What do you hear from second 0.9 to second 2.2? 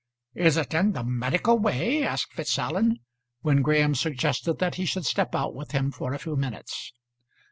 the medical way?"